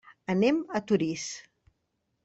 Anem 0.35 0.57
a 0.79 0.81
Torís. 0.93 1.29